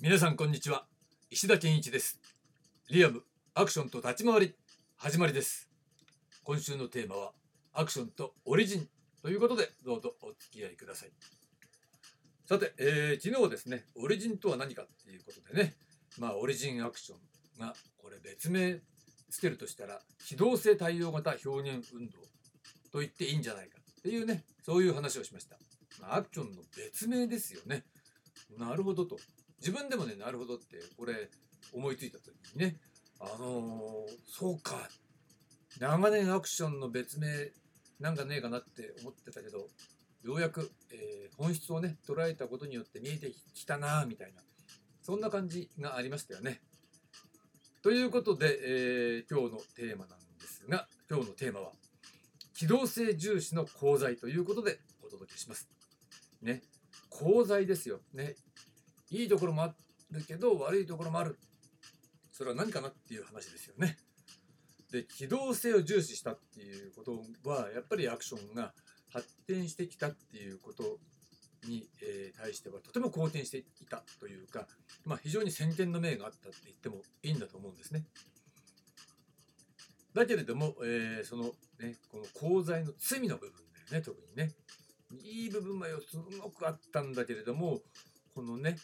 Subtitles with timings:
[0.00, 0.84] 皆さんこんにちは。
[1.28, 2.20] 石田健一です。
[2.88, 3.24] リアム
[3.56, 4.54] アクションと立ち回り
[4.96, 5.68] 始まりです。
[6.44, 7.32] 今週のテーマは
[7.72, 8.88] アクションとオリジン。
[9.22, 11.10] ということでどうぞお付き合いください。
[12.46, 15.74] さて、えー、昨日ですねオリジンとは何かっていうことでね。
[16.20, 17.18] まあオリジンアクション
[17.58, 18.78] がこれ別名
[19.30, 22.18] つけるとしたら機動性対応型表現運動
[22.92, 25.56] と言っていいんじゃないかっていうねそういう話をしました、
[26.00, 27.82] まあ、アクションの別名ですよね。
[28.56, 29.16] なるほどと。
[29.60, 31.30] 自分でもねなるほどってこれ
[31.72, 32.76] 思いついた時にね
[33.20, 34.88] あのー、そうか
[35.80, 37.28] 長年アクションの別名
[38.00, 39.58] なんかねえかなって思ってたけど
[40.22, 44.42] ようやく、えー、本質をね捉えたことによって見えてきたなみたいな
[45.02, 46.60] そんな感じがありましたよね。
[47.82, 51.72] ということで、えー、今日のテーマなんですが今日のテーマは
[52.54, 55.68] 機動性重視の功罪ということでお届けします。
[56.42, 56.62] ね
[57.10, 58.00] 功罪ですよ。
[58.12, 58.34] ね
[59.10, 59.74] いいところもあ
[60.10, 61.38] るけど悪いところもある。
[62.30, 63.98] それは何かなっていう話ですよね。
[64.92, 68.72] で機動性を重視したっていうことはやっぱりアクションが
[69.12, 70.98] 発展してきたっていうこと
[71.66, 74.66] に、え、対してはとても好転していたというか、
[75.04, 78.04] まあ、非常に先見の明があったって言ってもいいんだと思うんですね。
[80.14, 81.44] だけれども、えー、その
[81.80, 84.52] ねこの功罪の罪の部分だよね特にね。
[85.22, 87.80] いい部分はすごくあったんだけれども
[88.38, 88.76] このね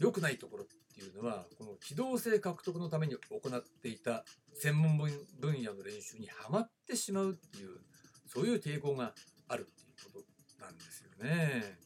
[0.00, 7.78] 良くないところっていうのはこの機動性獲得のために行っていた専門分野の練習にはまってしまうっていう
[8.26, 9.14] そういう傾向が
[9.46, 10.20] あるっていうこ
[10.58, 11.78] となんですよね。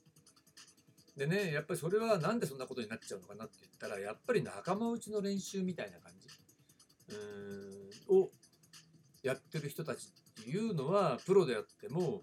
[1.18, 6.28] でねやっぱりそれは何でそんなことになっちゃうのかなって言ったらやっぱり仲間内の練習みたいな感じ
[7.10, 8.30] うーんを
[9.22, 10.08] やってる人たち
[10.40, 12.22] っていうのはプロであっても、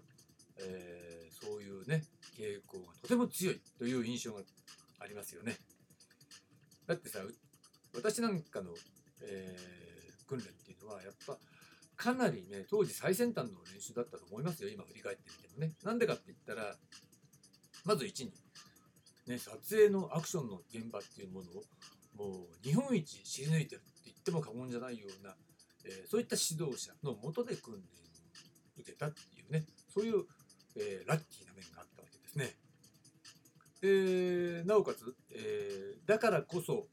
[0.58, 2.02] えー、そういうね
[2.36, 4.40] 傾向がとても強いという印象が
[5.10, 5.56] りますよね。
[6.86, 7.20] だってさ
[7.94, 8.70] 私なんかの、
[9.22, 11.36] えー、訓練っていうのはやっぱ
[11.96, 15.74] かなりね当時最先端の練習だったと思いますよ今振り返ってみてもね。
[15.84, 16.74] なんでかって言ったら
[17.84, 18.32] まず1に、
[19.26, 21.64] ね、撮影のアクションの現場っていうものを
[22.16, 25.34] もう日本一知り抜いてるって言っても過言じゃないような、
[25.84, 27.82] えー、そういった指導者のもとで訓練を
[28.78, 30.24] 受けたっていうねそういう、
[30.76, 32.56] えー、ラッキーな面があったわけですね。
[33.80, 36.86] でなおかつ、えー、だからこそ、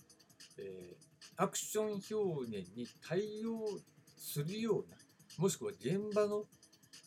[0.57, 3.79] えー、アクション表現に対応
[4.17, 4.97] するような
[5.37, 6.45] もしくは現場の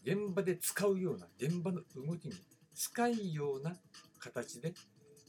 [0.05, 2.35] 現場で使うような現場の動きに
[2.75, 3.77] 近いような
[4.19, 4.73] 形で、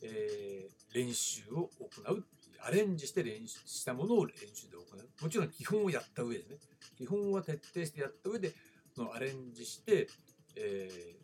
[0.02, 2.26] えー、練習を行う
[2.64, 5.24] アレンジして練習したものを練習で行う。
[5.24, 6.58] もちろん基本をやった上でね。
[6.98, 8.54] 基本は徹底してやった上で
[8.96, 10.08] そのアレンジして、
[10.56, 11.16] え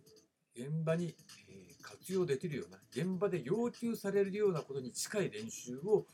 [0.57, 1.15] ー、現場に
[1.87, 6.05] 活用できるような現場で要求されるようなことに近い練習を、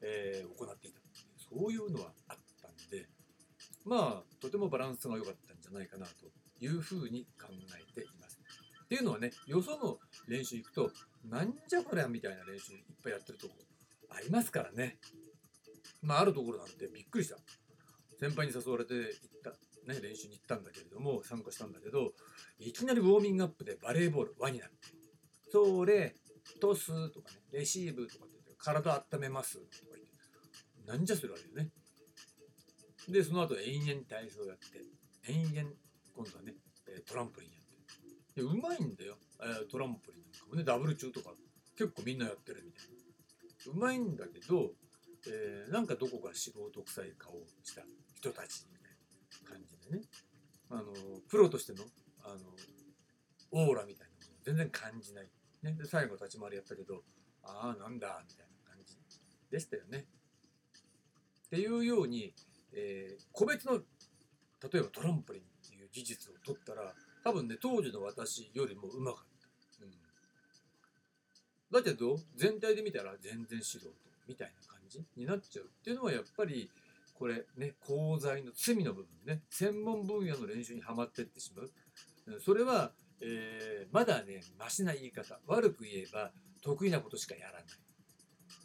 [0.00, 1.00] えー、行っていた
[1.36, 3.06] そういうのはあったんで
[3.84, 6.12] まあとてもバランスが良かったんじゃないかなと
[6.64, 8.40] いうふうに考えています。
[8.84, 10.90] っていうのはねよその練習行くと
[11.28, 13.54] なんじゃこりゃみたいな練習いっぱいやってるとこ
[14.10, 14.98] ありますからね。
[16.02, 17.36] まああるところなんてびっくりした。
[18.18, 19.08] 先輩に誘われて行っ
[19.42, 19.50] た、
[19.92, 22.12] ね、練習に行ったんだけれども参加したんだけど
[22.58, 24.99] いきなりウォーミングアップでバレーボール輪になって
[25.50, 26.14] それ、
[26.60, 31.70] トスとかね、レシーブとかって言って、体温めますとか言って、なんじゃそれあれよね。
[33.08, 34.84] で、その後延々体操やって、
[35.30, 35.74] 延々、
[36.14, 36.54] 今度はね、
[37.06, 37.60] トランポリンやっ
[38.34, 38.40] て。
[38.40, 39.16] で、うまいんだよ。
[39.70, 41.30] トランポリンなんかもね、ダブル中とか、
[41.76, 43.72] 結構みんなやってるみたいな。
[43.72, 44.72] うまいんだけど、
[45.26, 47.82] えー、なんかどこか素人臭い顔をした
[48.14, 48.92] 人たちみたい
[49.44, 50.04] な感じでね。
[50.70, 50.84] あの、
[51.28, 51.84] プロとしての、
[52.24, 52.38] あの、
[53.50, 55.28] オーラみたいなものを全然感じない。
[55.62, 57.02] ね、で最後立ち回りやったけど
[57.42, 58.96] ああなんだみたいな感じ
[59.50, 60.06] でしたよね。
[61.46, 62.32] っていうように、
[62.72, 63.82] えー、個別の例
[64.78, 66.94] えばトランポリンっていう技術を取ったら
[67.24, 69.24] 多分ね当時の私よりもうまかっ
[69.78, 69.84] た。
[69.84, 69.92] うん、
[71.72, 73.90] だけど全体で見たら全然素人
[74.28, 76.70] みたいな感じになっちゃうっていうのはやっぱり
[77.14, 81.70] これね功罪の罪の部分ね専門分野の練習にはまってってしまう。
[82.40, 85.40] それはえー、まだね、マシな言い方。
[85.46, 86.32] 悪く言えば、
[86.62, 87.62] 得意なことしかやらない。
[87.62, 87.66] っ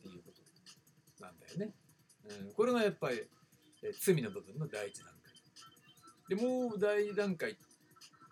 [0.02, 0.32] ていうこ
[1.18, 1.74] となんだよね。
[2.48, 3.22] うん、これがやっぱり、
[3.84, 5.16] えー、罪の部分の第一段階。
[6.30, 7.58] で、もう第二段階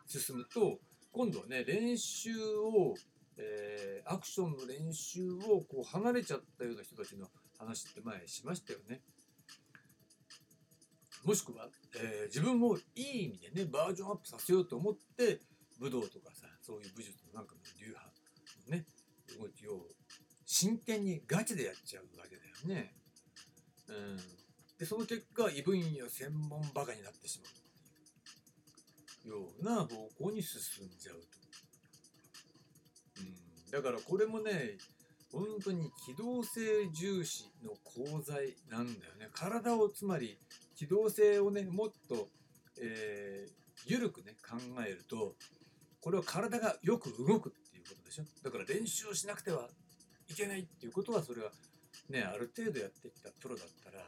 [0.08, 0.80] 進むと、
[1.12, 2.96] 今度はね、練習を、
[3.38, 7.28] えー、アクションの練習をこう離れちゃったような人たちの
[7.58, 9.02] 話って前しましたよね。
[11.24, 15.40] もしくは、えー、自分もいい意味でね、バージョンアップさせようと思って、
[15.80, 18.12] 武道とかさそういう武術のなんかの流派
[18.70, 18.86] のね
[19.40, 19.88] 動きを
[20.46, 22.94] 真剣にガチでやっちゃうわけだよね。
[23.90, 24.18] うん、
[24.78, 27.50] でその結果異分野専門バカになってしま
[29.26, 29.88] うような方
[30.20, 31.22] 向に進んじゃうと。
[33.22, 33.24] う
[33.70, 34.78] ん、だからこれもね
[35.32, 39.30] 本当に機動性重視の功罪なんだよね。
[39.34, 40.38] 体をつまり
[40.76, 42.30] 機動性をねもっと、
[42.80, 45.36] えー、緩くね考えると
[46.04, 48.26] これは体がよく動くっていうことでしょ。
[48.44, 49.70] だから練習をしなくては
[50.28, 51.52] いけないっていうことはそれは
[52.10, 54.04] ねある程度やってきたプロだったら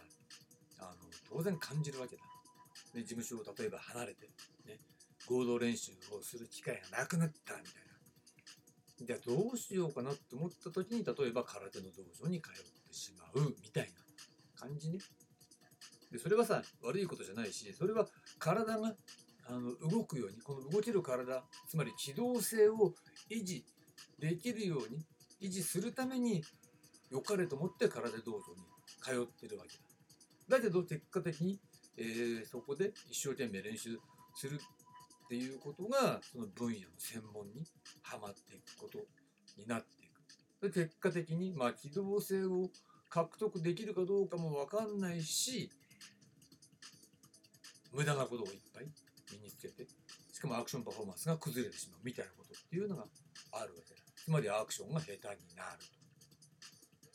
[0.80, 2.21] あの当然感じるわけだ、
[2.95, 4.27] ね、事務所を例えば離れて、
[4.68, 4.77] ね、
[5.25, 9.06] 合同練習をする機会がなくなったみたいな。
[9.06, 12.53] じゃあどうしようかなって思った時に例えば空手の道場に通っ
[12.88, 15.00] てしまうみたいな感じね。
[16.12, 18.06] でそれはさ悪いことじゃないしそれは
[18.38, 18.95] 体が
[19.47, 22.94] あの動くようにこの動ける体つまり機動性を
[23.30, 23.63] 維持
[24.19, 25.06] できるように
[25.42, 26.44] 維持するために
[27.12, 28.65] 良かれと思って空手道場に
[29.01, 29.77] 通ってるわけ
[30.50, 31.59] だだけど結果的に、
[31.97, 33.97] えー、そこで一生懸命練習
[34.36, 34.59] する
[35.25, 37.65] っていうことがその分野の専門に
[38.03, 39.00] はまっていくこと
[39.57, 40.07] になってい
[40.62, 40.71] く。
[40.71, 42.69] で結果的に、まあ、機動性を
[43.09, 45.71] 獲得できるかどうかも分かんないし
[47.91, 48.88] 無駄なことをいっぱい
[49.37, 49.87] 身につけて
[50.31, 53.03] しかもアクションパフォーマンスが崩れてしまうみたいなことっていうのが
[53.51, 54.01] あるわけだ。
[54.15, 55.37] つまりアクションが下手になる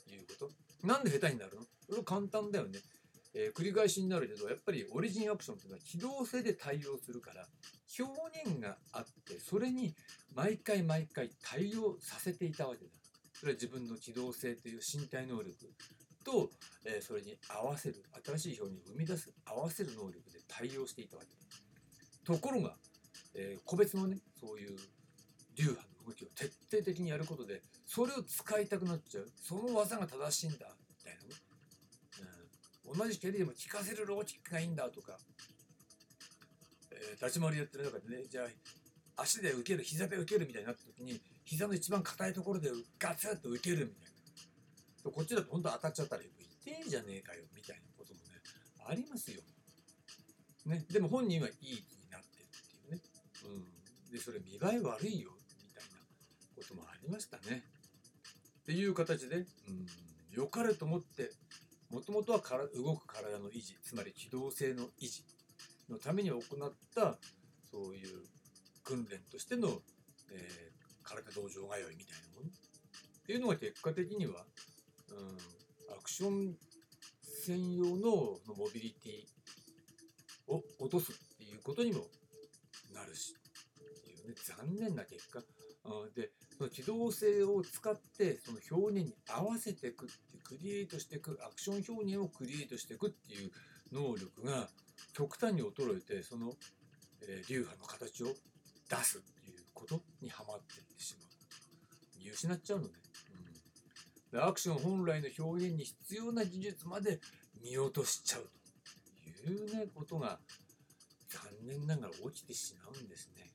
[0.07, 0.87] ということ。
[0.87, 1.63] なんで下手になるの？
[1.89, 2.79] それ簡単だよね。
[3.33, 7.47] えー、繰り返しになるけどやっぱりオリジンアクションっていうのは機動性で対応するから
[7.99, 9.95] 表現があってそれに
[10.35, 12.91] 毎回毎回対応させていたわけだ
[13.33, 15.55] それは自分の機動性という身体能力
[16.25, 16.51] と、
[16.85, 21.35] えー、それに合わせる新しい表現を生み出す合わせる能力で対応していたわけだ
[22.25, 22.77] ところが、
[23.35, 24.77] えー、個別のねそういう
[25.57, 29.29] 流派の動きを徹底的にやることでそれを使いたくなっちゃう。
[29.37, 30.69] その技が正しいんだ。
[30.89, 31.41] みたいなね。
[32.87, 35.17] 同じ蹴りでも効かせるローキックがいいんだとか、
[36.91, 38.43] えー、立ち回りやってる中でねじゃ
[39.17, 44.13] あ足で受ける膝で受けるみたいになった時に膝の一番硬いところでガツッと受けるみたい
[45.05, 45.11] な。
[45.11, 46.29] こっちだと本当当たっちゃったら痛
[46.67, 48.37] えじゃねえかよみたいなこともね
[48.87, 49.41] ありますよ、
[50.67, 52.45] ね、でも本人はいい気になって
[52.91, 53.09] るってい
[53.45, 55.31] う、ん、でそれ見栄え悪いよ
[55.63, 55.99] みたいな
[56.57, 57.65] こともありましたね。
[58.61, 59.47] っていう形で、うん、
[60.31, 61.33] 良かれと思って
[61.91, 65.25] もともとはから動く体の維持つまり機動性の維持
[65.89, 67.19] のために行った
[67.71, 68.23] そういう
[68.85, 69.69] 訓練としての、
[70.31, 74.45] えー、空手道場通いみたいなものっていうのが結果的には、
[75.11, 76.55] うん、アクション
[77.25, 82.03] 専用のモビリティを落とすっていうことにも
[84.57, 85.41] 残念な結果。
[86.15, 90.15] でその機動性を使ってその表現に合わせていくって
[90.45, 93.51] クリエイトしていくアクション表現をクリエイトしていくっていう
[93.93, 94.69] 能力が
[95.15, 96.53] 極端に衰えてその、
[97.23, 101.31] え、流派の形を出すっていうことにはまっていってしまう。
[102.23, 102.91] 見失っちゃうのね、
[104.33, 107.21] うん、でアクション本来の表現に必要な技術まで
[107.63, 108.51] 見落としちゃう
[109.43, 110.39] というねことが
[111.29, 113.47] 残念ながら起きてしまうんですね。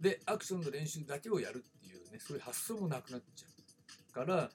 [0.00, 3.46] でアクションの練習だけをやるっていうねそういう発想もなくなっちゃ
[4.12, 4.50] うから、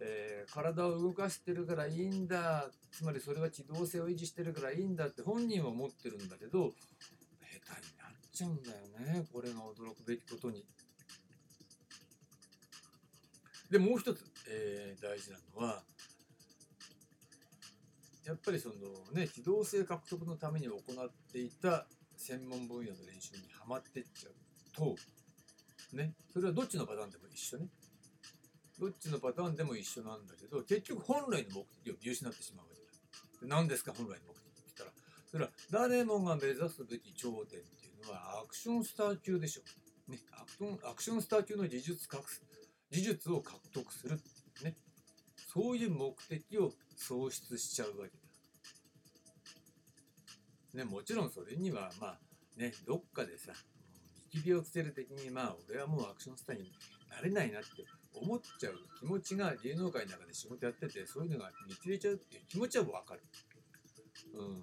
[0.00, 6.72] えー、体を動かしてるからいいんだつまりそれは機動性を維持してるからいいんだって本人は思ってるんだけど
[7.62, 10.64] 下手になっちゃうんだよねこれが驚くべきことに。
[13.70, 15.82] でもう一つ、えー、大事なのは
[18.24, 18.74] やっぱりその
[19.12, 21.86] ね機動性獲得のために行っていた
[22.16, 24.45] 専門分野の練習にはまってっちゃう
[24.76, 24.96] と、
[25.92, 27.68] ね、それはどっちのパターンでも一緒ね。
[28.78, 33.56] どっちのパターンでも一緒なんだけど、結局本来の目的を見失ってしまうわけだ。
[33.56, 34.90] 何ですか、本来の目的って言ったら。
[35.30, 39.62] それは誰もが目指すべき頂点っていうのはアクションスター級でしょ。
[40.10, 42.08] ね、アクションアクションスター級の技術
[42.90, 44.20] 技術を獲得する
[44.62, 44.76] ね。
[45.52, 48.12] そういう目的を喪失しちゃうわけ
[50.74, 50.84] だ。
[50.84, 52.18] ね、もちろんそれにはまあ
[52.56, 53.52] ね、どっかでさ、
[54.30, 56.72] き火をつける的にまあ俺はもうアクションスターに
[57.10, 57.68] なれないなって
[58.14, 63.20] 思っちゃう気持ちが芸能界の中で仕事やっててそういうのが見切れちゃうっていう気持ちは分かる。
[64.34, 64.62] うん。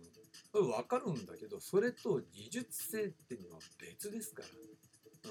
[0.51, 4.47] これ分かるんだけどそれと技術性っていうのは別ですから。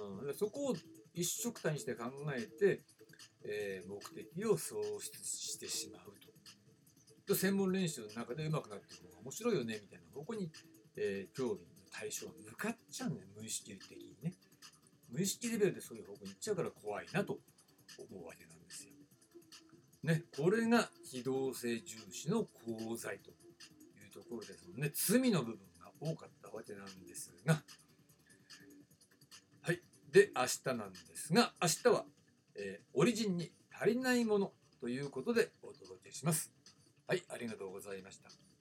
[0.01, 0.77] うん、そこを
[1.12, 2.81] 一緒くたにして考えて、
[3.45, 6.12] えー、目的を喪失してしまう
[7.27, 7.35] と。
[7.35, 10.51] 専門練習の中で上手くなっていくのが面白いよねみたいなここに、
[10.97, 14.34] えー、興味対象が向かっちゃうんだよ無意識的にね
[15.12, 17.38] 無意識レベルでそういう方向に行っちゃうから怖いなと
[17.99, 18.92] 思うわけなんですよ。
[20.02, 23.34] ね、これが非道性重視の功罪とい
[24.08, 24.90] うところですもんね。
[24.94, 27.62] 罪の部分が多かったわけなんですが、
[29.61, 29.80] はい。
[30.11, 32.04] で、明日なんですが、明日は、
[32.56, 36.52] えー、オリジンに足りないものということでお届けします。
[37.06, 38.51] はい、ありがとうございました。